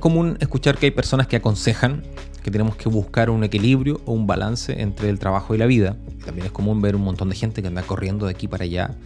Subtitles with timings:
[0.00, 2.02] común escuchar que hay personas que aconsejan
[2.42, 5.96] que tenemos que buscar un equilibrio o un balance entre el trabajo y la vida.
[6.24, 8.96] también es común ver un montón de gente que anda corriendo de aquí para allá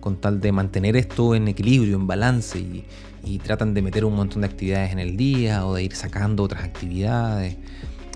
[0.00, 2.84] con tal de mantener esto en equilibrio, en balance y,
[3.24, 6.44] y tratan de meter un montón de actividades en el día o de ir sacando
[6.44, 7.56] otras actividades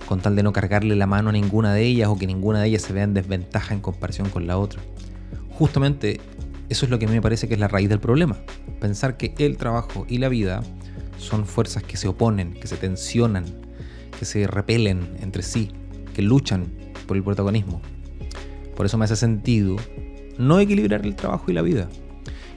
[0.05, 2.69] con tal de no cargarle la mano a ninguna de ellas o que ninguna de
[2.69, 4.81] ellas se vea en desventaja en comparación con la otra.
[5.51, 6.21] Justamente
[6.69, 8.37] eso es lo que a mí me parece que es la raíz del problema.
[8.79, 10.63] Pensar que el trabajo y la vida
[11.21, 13.45] son fuerzas que se oponen, que se tensionan,
[14.17, 15.71] que se repelen entre sí,
[16.13, 16.71] que luchan
[17.07, 17.81] por el protagonismo.
[18.75, 19.75] Por eso me hace sentido
[20.37, 21.87] no equilibrar el trabajo y la vida.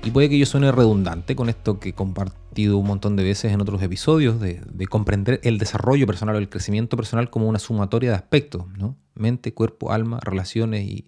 [0.05, 3.53] Y puede que yo suene redundante con esto que he compartido un montón de veces
[3.53, 8.11] en otros episodios, de, comprender el desarrollo personal o el crecimiento personal como una sumatoria
[8.11, 8.97] de aspectos, ¿no?
[9.15, 11.07] Mente, cuerpo, alma, relaciones y,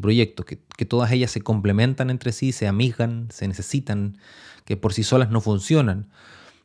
[0.00, 4.18] proyectos, que, que, todas ellas se complementan entre sí, se amigan, se necesitan,
[4.64, 6.08] que por sí solas no funcionan.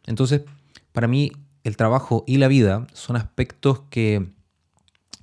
[0.05, 0.41] Entonces,
[0.91, 1.31] para mí,
[1.63, 4.31] el trabajo y la vida son aspectos que,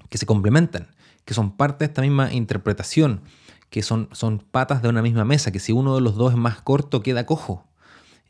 [0.09, 0.89] que se complementan,
[1.25, 3.23] que son parte de esta misma interpretación,
[3.69, 6.39] que son, son patas de una misma mesa, que si uno de los dos es
[6.39, 7.65] más corto queda cojo.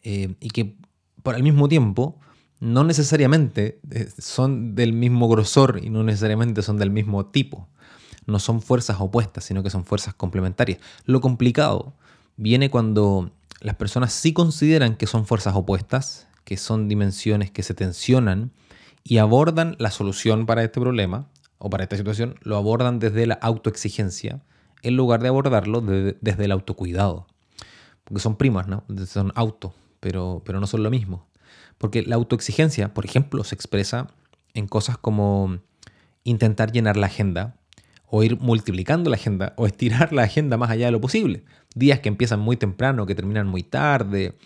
[0.03, 0.77] Eh, y que
[1.23, 2.19] por al mismo tiempo
[2.61, 7.69] no necesariamente eh, son del mismo grosor y no necesariamente son del mismo tipo.
[8.27, 10.79] No son fuerzas opuestas, sino que son fuerzas complementarias.
[11.07, 11.95] Lo complicado
[12.37, 17.75] viene cuando las personas sí consideran que son fuerzas opuestas que son dimensiones que se
[17.75, 18.51] tensionan
[19.05, 23.35] y abordan la solución para este problema o para esta situación, lo abordan desde la
[23.35, 24.43] autoexigencia
[24.83, 27.29] en lugar de abordarlo desde el autocuidado.
[28.03, 28.83] Porque son primas, ¿no?
[29.07, 31.29] Son auto, pero, pero no son lo mismo.
[31.79, 34.09] Porque la autoexigencia, por ejemplo, se expresa
[34.53, 35.61] en cosas como
[36.25, 37.55] intentar llenar la agenda,
[38.07, 41.45] o ir multiplicando la agenda, o estirar la agenda más allá de lo posible.
[41.77, 44.37] Días que empiezan muy temprano, que terminan muy tarde,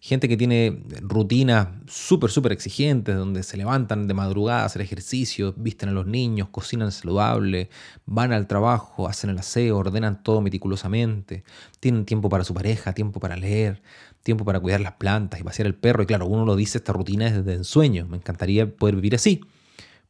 [0.00, 5.54] gente que tiene rutinas súper, súper exigentes, donde se levantan de madrugada a hacer ejercicio,
[5.56, 7.70] visten a los niños, cocinan saludable,
[8.06, 11.44] van al trabajo, hacen el aseo, ordenan todo meticulosamente,
[11.80, 13.82] tienen tiempo para su pareja, tiempo para leer,
[14.22, 16.02] tiempo para cuidar las plantas y pasear el perro.
[16.02, 19.40] Y claro, uno lo dice, esta rutina es desde ensueño, me encantaría poder vivir así.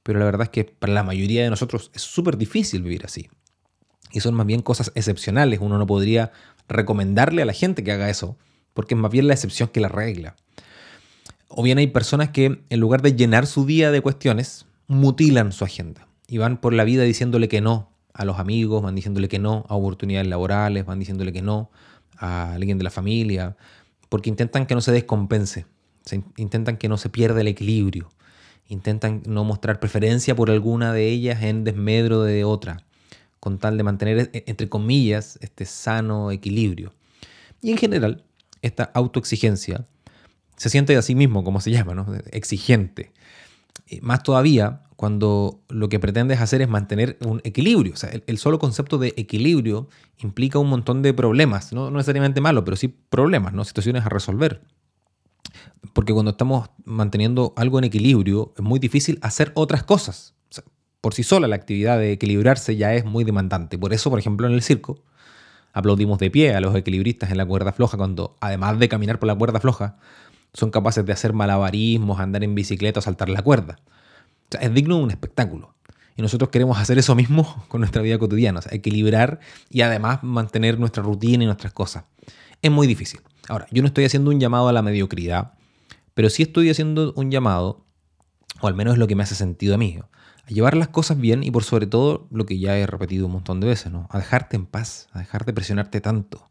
[0.02, 3.28] Pero la verdad es que para la mayoría de nosotros es súper difícil vivir así.
[4.12, 5.60] Y son más bien cosas excepcionales.
[5.60, 6.32] Uno no podría
[6.68, 8.36] recomendarle a la gente que haga eso
[8.74, 10.36] porque es más bien la excepción que la regla.
[11.48, 15.64] O bien hay personas que en lugar de llenar su día de cuestiones, mutilan su
[15.64, 19.38] agenda y van por la vida diciéndole que no a los amigos, van diciéndole que
[19.38, 21.70] no a oportunidades laborales, van diciéndole que no
[22.18, 23.56] a alguien de la familia,
[24.08, 25.66] porque intentan que no se descompense,
[26.36, 28.10] intentan que no se pierda el equilibrio,
[28.68, 32.84] intentan no mostrar preferencia por alguna de ellas en desmedro de otra,
[33.38, 36.92] con tal de mantener, e, entre comillas, este sano equilibrio.
[37.62, 38.24] Y en general,
[38.62, 39.86] esta autoexigencia
[40.56, 42.06] se siente a sí mismo, como se llama, ¿no?
[42.32, 43.12] exigente.
[44.02, 47.94] Más todavía cuando lo que pretendes hacer es mantener un equilibrio.
[48.26, 49.88] El, solo concepto de equilibrio
[50.18, 53.64] implica un montón de problemas, no, necesariamente malos, pero sí problemas, ¿no?
[53.64, 54.60] situaciones a resolver.
[55.94, 60.34] Porque cuando estamos manteniendo algo en equilibrio, es muy difícil hacer otras cosas.
[61.00, 63.78] por sí sola la actividad de equilibrarse ya es muy demandante.
[63.78, 65.02] Por eso, por ejemplo, en el circo,
[65.72, 69.28] Aplaudimos de pie a los equilibristas en la cuerda floja cuando, además de caminar por
[69.28, 69.96] la cuerda floja,
[70.52, 73.78] son capaces de hacer malabarismos, andar en bicicleta o saltar la cuerda.
[74.60, 75.74] es digno de un espectáculo.
[76.16, 81.02] Y nosotros queremos hacer eso mismo con nuestra vida cotidiana, equilibrar y además mantener nuestra
[81.02, 82.04] rutina y nuestras cosas.
[82.62, 83.20] Es muy difícil.
[83.48, 85.54] Ahora, yo no estoy haciendo un llamado a la mediocridad,
[86.14, 87.84] pero sí estoy haciendo un llamado,
[88.60, 89.98] o al menos es lo que me hace sentido a mí,
[90.50, 93.32] a llevar las cosas bien y por sobre todo lo que ya he repetido un
[93.32, 94.08] montón de veces, ¿no?
[94.10, 96.50] A dejarte en paz, a dejar de presionarte tanto.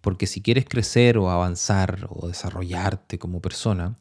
[0.00, 3.96] Porque si quieres crecer o avanzar o desarrollarte como persona,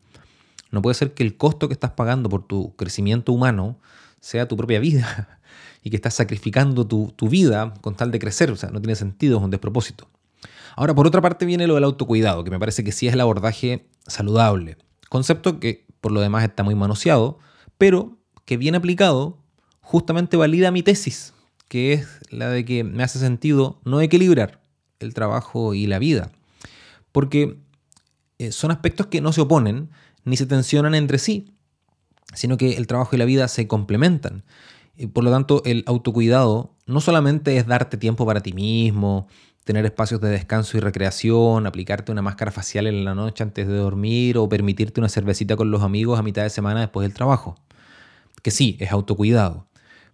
[0.71, 3.79] no puede ser que el costo que estás pagando por tu crecimiento humano
[4.19, 5.39] sea tu propia vida
[5.83, 8.51] y que estás sacrificando tu, tu vida con tal de crecer.
[8.51, 10.09] O sea, no tiene sentido, es un despropósito.
[10.75, 13.21] Ahora, por otra parte viene lo del autocuidado, que me parece que sí es el
[13.21, 14.77] abordaje saludable.
[15.09, 17.39] Concepto que por lo demás está muy manoseado,
[17.77, 18.18] pero
[18.49, 19.37] que bien aplicado
[19.79, 21.35] justamente valida mi tesis,
[21.67, 24.59] que es la de que me hace sentido no equilibrar
[24.97, 26.31] el trabajo y la vida,
[27.11, 27.59] porque
[28.39, 29.91] eh, son aspectos que no se oponen
[30.25, 31.53] ni se tensionan entre sí,
[32.33, 34.43] sino que el trabajo y la vida se complementan.
[34.97, 39.27] Y por lo tanto, el autocuidado no solamente es darte tiempo para ti mismo,
[39.63, 43.75] tener espacios de descanso y recreación, aplicarte una máscara facial en la noche antes de
[43.75, 47.55] dormir o permitirte una cervecita con los amigos a mitad de semana después del trabajo
[48.41, 49.67] que sí, es autocuidado,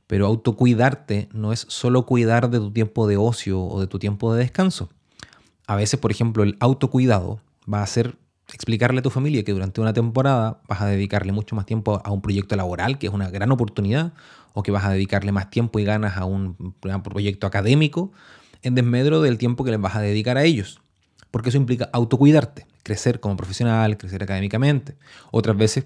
[0.08, 4.34] pero autocuidarte no es solo cuidar de tu tiempo de ocio o de tu tiempo
[4.34, 4.90] de descanso.
[5.68, 7.40] A veces, por ejemplo, el autocuidado
[7.72, 8.18] va a ser
[8.54, 12.12] explicarle a tu familia que durante una temporada vas a dedicarle mucho más tiempo a
[12.12, 14.14] un proyecto laboral, que es una gran oportunidad,
[14.54, 16.56] o que vas a dedicarle más tiempo y ganas a un
[17.04, 18.12] proyecto académico,
[18.62, 20.82] en desmedro del tiempo que les vas a dedicar a ellos.
[21.32, 24.96] Porque eso implica autocuidarte, crecer como profesional, crecer académicamente.
[25.32, 25.86] Otras veces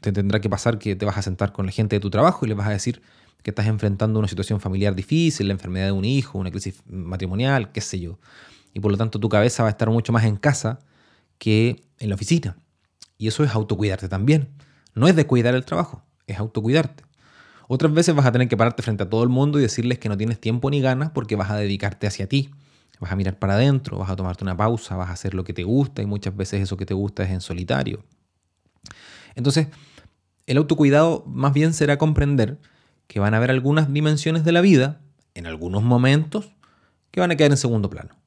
[0.00, 2.44] te tendrá que pasar que te vas a sentar con la gente de tu trabajo
[2.44, 3.02] y les vas a decir
[3.42, 7.72] que estás enfrentando una situación familiar difícil, la enfermedad de un hijo, una crisis matrimonial,
[7.72, 8.18] qué sé yo.
[8.74, 10.80] Y por lo tanto tu cabeza va a estar mucho más en casa
[11.38, 12.56] que en la oficina.
[13.18, 14.48] Y eso es autocuidarte también.
[14.94, 17.04] No es de cuidar el trabajo, es autocuidarte.
[17.68, 20.08] Otras veces vas a tener que pararte frente a todo el mundo y decirles que
[20.08, 22.50] no tienes tiempo ni ganas porque vas a dedicarte hacia ti.
[22.98, 25.54] Vas a mirar para adentro, vas a tomarte una pausa, vas a hacer lo que
[25.54, 28.04] te gusta y muchas veces eso que te gusta es en solitario.
[29.40, 29.68] Entonces,
[30.46, 32.58] el autocuidado más bien será comprender
[33.06, 35.00] que van a haber algunas dimensiones de la vida,
[35.34, 36.52] en algunos momentos,
[37.10, 38.20] que van a quedar en segundo plano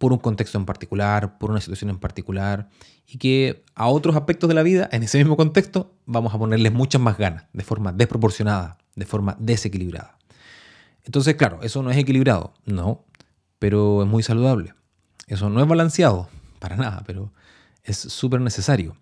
[0.00, 2.70] por un contexto en particular, por una situación en particular,
[3.06, 6.72] y que a otros aspectos de la vida, en ese mismo contexto, vamos a ponerles
[6.72, 10.16] muchas más ganas, de forma desproporcionada, de forma desequilibrada.
[11.04, 13.04] Entonces, claro, eso no es equilibrado, no,
[13.58, 14.72] pero es muy saludable.
[15.26, 16.30] Eso no es balanceado,
[16.60, 17.30] para nada, pero
[17.84, 18.96] es súper necesario.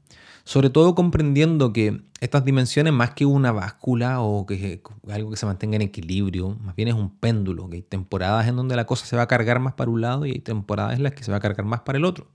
[0.48, 4.80] Sobre todo comprendiendo que estas dimensiones, más que una báscula o que
[5.10, 8.56] algo que se mantenga en equilibrio, más bien es un péndulo, que hay temporadas en
[8.56, 11.02] donde la cosa se va a cargar más para un lado y hay temporadas en
[11.02, 12.28] las que se va a cargar más para el otro.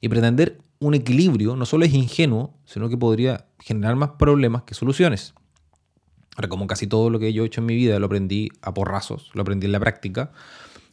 [0.00, 4.72] Y pretender un equilibrio no solo es ingenuo, sino que podría generar más problemas que
[4.72, 5.34] soluciones.
[6.36, 8.72] Ahora, como casi todo lo que yo he hecho en mi vida lo aprendí a
[8.72, 10.32] porrazos, lo aprendí en la práctica,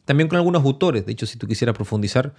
[0.04, 1.06] también con algunos autores.
[1.06, 2.36] De hecho, si tú quisieras profundizar,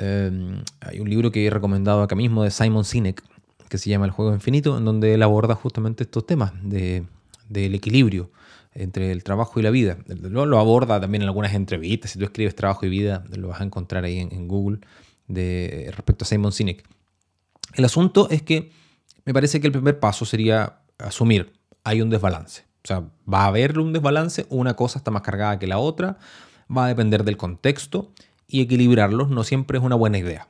[0.00, 3.22] Em, hay un libro que he recomendado acá mismo de Simon Sinek,
[3.68, 7.04] que se llama El juego infinito, en donde él aborda justamente estos temas de,
[7.48, 8.30] del equilibrio
[8.72, 9.98] entre el trabajo y la vida.
[10.06, 12.12] Lo, aborda también en algunas entrevistas.
[12.12, 14.80] Si tú escribes trabajo y vida, lo vas a encontrar ahí en, Google
[15.28, 16.82] de, respecto a Simon Sinek.
[17.74, 18.72] El asunto es que
[19.26, 21.52] me parece que el primer paso sería asumir
[21.84, 22.64] hay un desbalance.
[22.84, 26.18] O sea, va a haber un desbalance, una cosa está más cargada que la otra,
[26.74, 28.12] va a depender del contexto
[28.50, 30.48] y equilibrarlos no siempre es una buena idea.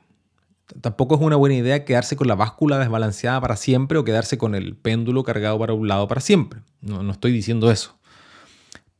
[0.79, 4.55] Tampoco es una buena idea quedarse con la báscula desbalanceada para siempre o quedarse con
[4.55, 6.61] el péndulo cargado para un lado para siempre.
[6.81, 7.97] No, estoy diciendo eso.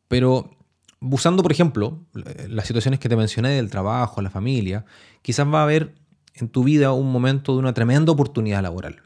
[0.07, 0.51] Pero
[0.99, 4.85] usando, por ejemplo, las situaciones que te mencioné del trabajo, la familia,
[5.21, 5.95] quizás va a haber
[6.35, 9.01] en tu vida un momento de una tremenda oportunidad laboral.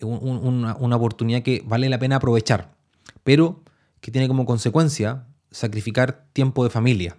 [0.00, 2.72] una oportunidad que vale la pena aprovechar,
[3.24, 3.62] pero
[4.00, 7.16] que tiene como consecuencia sacrificar tiempo de familia,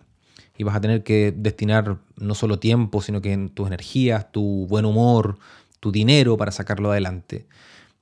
[0.58, 4.86] y vas a tener que destinar no solo tiempo, sino que tus energías, tu buen
[4.86, 5.38] humor,
[5.80, 7.48] tu dinero para sacarlo adelante.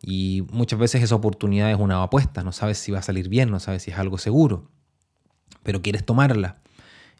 [0.01, 3.51] Y muchas veces esa oportunidad es una apuesta, no sabes si va a salir bien,
[3.51, 4.69] no sabes si es algo seguro,
[5.63, 6.57] pero quieres tomarla.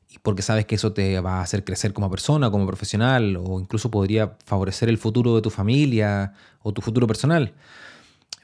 [0.09, 3.59] Y porque sabes que eso te va a hacer crecer como persona, como profesional, o
[3.59, 7.53] incluso podría favorecer el futuro de tu familia o tu futuro personal.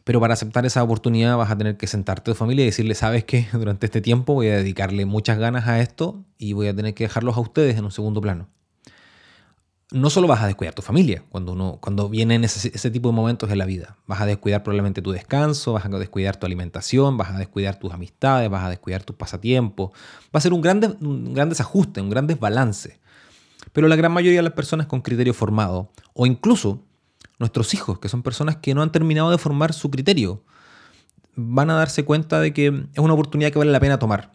[0.06, 2.94] Pero para aceptar esa oportunidad vas a tener que sentarte a tu familia y decirle,
[2.94, 6.75] sabes que durante este tiempo voy a dedicarle muchas ganas a esto y voy a
[6.75, 8.48] tener que dejarlos a ustedes en un segundo plano.
[9.92, 13.50] No solo vas a descuidar tu familia cuando, uno, cuando vienen ese, tipo de momentos
[13.52, 13.98] en la vida.
[14.07, 17.94] Vas a descuidar probablemente tu descanso, vas a descuidar tu alimentación, vas a descuidar tus
[17.94, 19.92] amistades, vas a descuidar tus pasatiempos.
[20.25, 20.63] Va a ser un
[21.01, 23.00] un gran desajuste, un gran desbalance.
[23.74, 26.82] Pero la gran mayoría de las personas con criterio formado, o incluso
[27.39, 30.44] nuestros hijos, que son personas que no han terminado de formar su criterio,
[31.36, 34.32] van a darse cuenta de que es una oportunidad que vale la pena tomar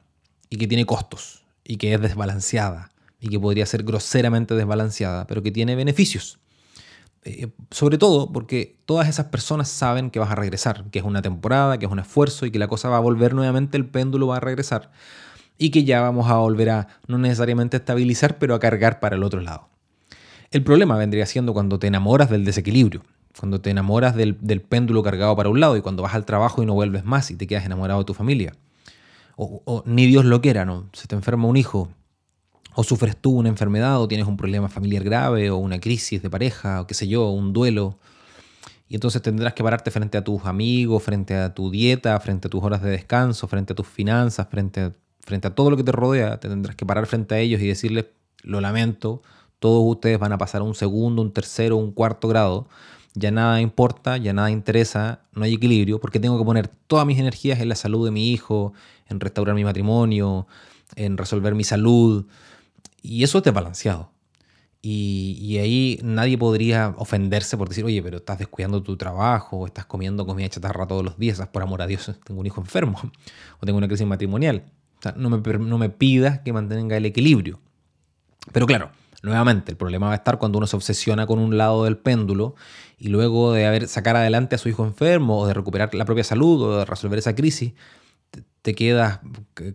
[0.48, 2.90] y que tiene costos y que es desbalanceada
[3.20, 6.38] y que podría ser groseramente desbalanceada, pero que tiene beneficios.
[7.22, 11.20] Eh, sobre todo porque todas esas personas saben que vas a regresar, que es una
[11.20, 14.28] temporada, que es un esfuerzo y que la cosa va a volver nuevamente, el péndulo
[14.28, 14.90] va a regresar
[15.58, 19.22] y que ya vamos a volver a no necesariamente estabilizar, pero a cargar para el
[19.22, 19.68] otro lado.
[20.52, 23.04] El problema vendría siendo cuando te enamoras del desequilibrio,
[23.38, 26.66] cuando te enamoras del, péndulo cargado para un lado y cuando vas al trabajo y
[26.66, 28.54] no vuelves más y te quedas enamorado de tu familia.
[29.36, 30.90] O, ni Dios lo quiera, ¿no?
[30.92, 31.88] Se te enferma un hijo,
[32.74, 36.28] o sufres tú una enfermedad, o tienes un problema familiar grave, o una crisis de
[36.28, 37.98] pareja, o qué sé yo, un duelo.
[38.88, 42.50] Y entonces tendrás que pararte frente a tus amigos, frente a tu dieta, frente a
[42.50, 45.84] tus horas de descanso, frente a tus finanzas, frente a, frente a todo lo que
[45.84, 46.40] te rodea.
[46.40, 48.06] Te tendrás que parar frente a ellos y decirles,
[48.42, 49.22] lo lamento,
[49.60, 52.66] todos ustedes van a pasar a un segundo, un tercero, un cuarto grado.
[53.14, 57.18] Ya nada importa, ya nada interesa, no hay equilibrio, porque tengo que poner todas mis
[57.18, 58.72] energías en la salud de mi hijo,
[59.08, 60.46] en restaurar mi matrimonio,
[60.96, 62.26] en resolver mi salud.
[63.02, 64.10] Y eso es desbalanceado.
[64.82, 69.84] Y, y, ahí nadie podría ofenderse por decir, oye, pero estás descuidando tu trabajo, estás
[69.84, 72.98] comiendo comida chatarra todos los días, por amor a Dios, tengo un hijo enfermo
[73.60, 74.64] o tengo una crisis matrimonial.
[74.98, 77.60] O sea, no me, no me pidas que mantenga el equilibrio.
[78.52, 78.90] Pero claro,
[79.22, 82.54] Nuevamente, el problema va a estar cuando uno se obsesiona con un lado del péndulo
[82.98, 86.24] y luego de haber sacar adelante a su hijo enfermo o de recuperar la propia
[86.24, 87.74] salud o de resolver esa crisis,
[88.62, 89.20] te quedas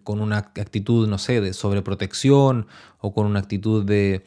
[0.04, 2.68] con una actitud, no sé, de sobreprotección
[3.00, 4.26] o con una actitud de,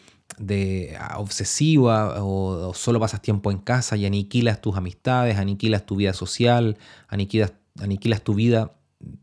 [1.17, 6.79] obsesiva o, solo pasas tiempo en casa y aniquilas tus amistades, aniquilas tu vida social,
[7.09, 8.73] aniquilas, aniquilas tu vida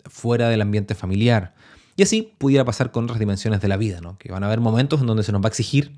[0.06, 1.55] fuera del ambiente familiar.
[1.96, 4.18] Y así pudiera pasar con otras dimensiones de la vida, ¿no?
[4.18, 5.94] que van a haber momentos en donde se nos va a exigir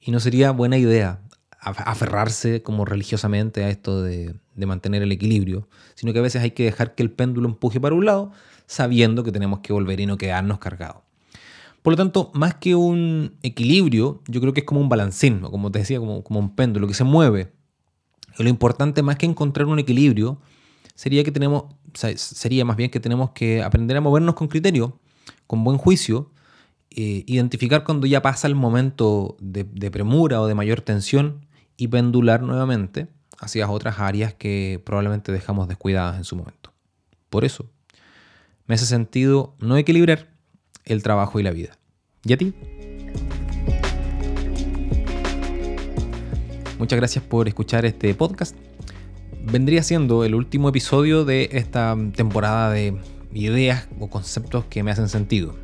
[0.00, 1.20] y no sería buena idea
[1.60, 6.52] aferrarse como religiosamente a esto de, de mantener el equilibrio, sino que a veces hay
[6.52, 8.32] que dejar que el péndulo empuje para un lado
[8.66, 11.02] sabiendo que tenemos que volver y no quedarnos cargados.
[11.82, 15.70] Por lo tanto, más que un equilibrio, yo creo que es como un balancín, como
[15.70, 17.52] te decía, como, como un péndulo que se mueve.
[18.38, 20.38] Lo importante, más que encontrar un equilibrio,
[20.94, 21.64] sería que tenemos,
[22.16, 24.98] sería más bien que tenemos que aprender a movernos con criterio,
[25.48, 26.30] con buen juicio,
[26.90, 31.88] eh, identificar cuando ya pasa el momento de, de premura o de mayor tensión y
[31.88, 33.08] pendular nuevamente
[33.40, 36.72] hacia otras áreas que probablemente dejamos descuidadas en su momento.
[37.30, 37.70] Por eso,
[38.66, 40.28] me hace sentido no equilibrar
[40.84, 41.78] el trabajo y la vida.
[42.24, 42.52] ¿Y a ti?
[46.78, 48.54] Muchas gracias por escuchar este podcast.
[49.50, 52.98] Vendría siendo el último episodio de esta temporada de
[53.32, 55.54] ideas o conceptos que me hacen sentido.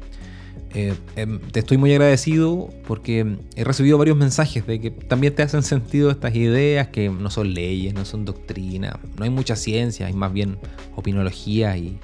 [0.76, 5.42] Eh, em, te estoy muy agradecido porque he recibido varios mensajes de que también te
[5.42, 10.06] hacen sentido estas ideas que no son leyes, no son doctrina, no hay mucha ciencia,
[10.06, 10.59] hay más bien
[10.97, 11.99] opinología y,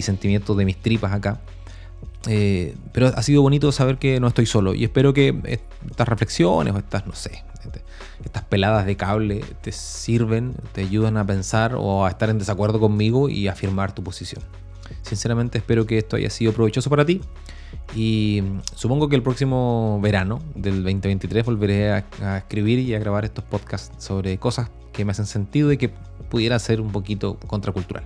[0.00, 1.40] sentimientos de mis tripas acá.
[2.28, 5.58] Eh, pero ha sido bonito saber que no estoy solo y espero que
[5.90, 7.82] estas reflexiones o estas, no sé, este,
[8.24, 12.78] estas peladas de cable te sirven, te ayudan a pensar o a estar en desacuerdo
[12.78, 14.44] conmigo y afirmar tu posición.
[15.02, 17.20] Sinceramente espero que esto haya sido provechoso para ti
[17.94, 18.42] y
[18.74, 23.44] supongo que el próximo verano del 2023 volveré a, a escribir y a grabar estos
[23.44, 25.90] podcasts sobre cosas que me hacen sentido y que
[26.28, 28.04] pudiera ser un poquito contracultural.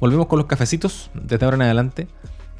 [0.00, 2.08] Volvemos con los cafecitos desde ahora en adelante.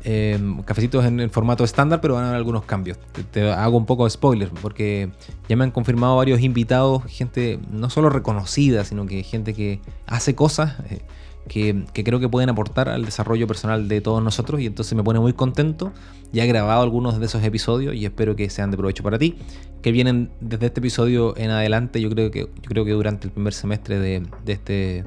[0.02, 2.98] Em, cafecitos en el formato estándar, pero van a haber algunos cambios.
[3.30, 5.10] Te, hago un poco de spoiler, porque
[5.48, 10.34] ya me han confirmado varios invitados, gente no solo reconocida, sino que gente que hace
[10.34, 11.02] cosas eh,
[11.50, 15.18] que, creo que pueden aportar al desarrollo personal de todos nosotros, y entonces me pone
[15.18, 15.92] muy contento.
[16.32, 19.36] Ya he grabado algunos de esos episodios y espero que sean de provecho para ti,
[19.82, 23.32] que vienen desde este episodio en adelante, yo creo que, yo creo que durante el
[23.32, 25.04] primer semestre de, de este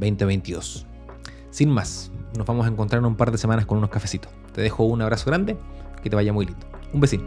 [0.00, 0.86] 2022.
[0.88, 4.32] Eh, sin más, nos vamos a encontrar en un par de semanas con unos cafecitos.
[4.54, 5.58] Te dejo un abrazo grande,
[6.02, 6.66] que te vaya muy lindo.
[6.94, 7.24] Un besito.